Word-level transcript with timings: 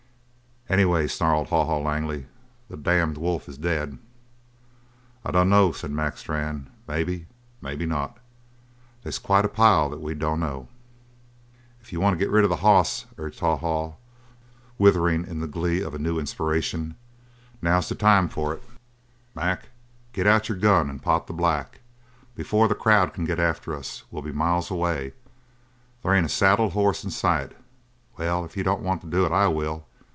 "Anyway," 0.69 1.05
snarled 1.05 1.49
Haw 1.49 1.65
Haw 1.65 1.79
Langley, 1.79 2.27
"the 2.69 2.77
damned 2.77 3.17
wolf 3.17 3.49
is 3.49 3.57
dead." 3.57 3.97
"I 5.25 5.31
dunno," 5.31 5.73
said 5.73 5.91
Mac 5.91 6.15
Strann. 6.17 6.69
"Maybe 6.87 7.27
maybe 7.61 7.85
not. 7.85 8.19
They's 9.03 9.19
quite 9.19 9.43
a 9.43 9.49
pile 9.49 9.89
that 9.89 9.99
we 9.99 10.13
dunno." 10.13 10.69
"If 11.81 11.91
you 11.91 11.99
want 11.99 12.13
to 12.13 12.17
get 12.17 12.31
rid 12.31 12.45
of 12.45 12.49
the 12.49 12.55
hoss," 12.63 13.05
urged 13.17 13.41
Haw 13.41 13.57
Haw, 13.57 13.95
writhing 14.79 15.27
in 15.27 15.39
the 15.41 15.47
glee 15.47 15.81
of 15.81 15.93
a 15.93 15.99
new 15.99 16.17
inspiration, 16.17 16.95
"now's 17.61 17.89
the 17.89 17.95
time 17.95 18.29
for 18.29 18.53
it, 18.53 18.63
Mac. 19.35 19.69
Get 20.13 20.25
out 20.25 20.47
your 20.47 20.57
gun 20.57 20.89
and 20.89 21.03
pot 21.03 21.27
the 21.27 21.33
black. 21.33 21.81
Before 22.33 22.69
the 22.69 22.75
crowd 22.75 23.13
can 23.13 23.25
get 23.25 23.39
after 23.41 23.75
us, 23.75 24.05
we'll 24.09 24.21
be 24.23 24.31
miles 24.31 24.71
away. 24.71 25.11
They 26.01 26.15
ain't 26.15 26.25
a 26.27 26.29
saddled 26.29 26.71
hoss 26.71 27.03
in 27.03 27.09
sight. 27.11 27.57
Well, 28.17 28.45
if 28.45 28.55
you 28.55 28.63
don't 28.63 28.81
want 28.83 29.01
to 29.01 29.07
do 29.07 29.25
it, 29.25 29.33
I 29.33 29.47
will!" 29.49 29.85